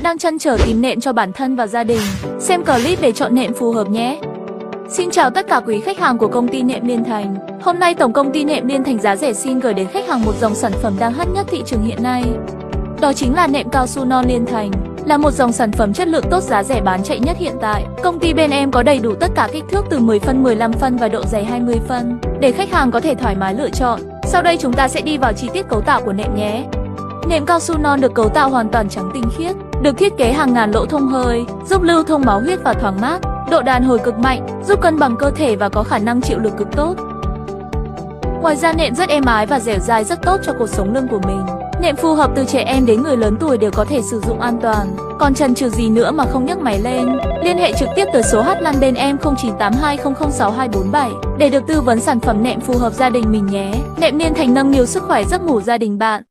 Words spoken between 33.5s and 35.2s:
độ đàn hồi cực mạnh, giúp cân bằng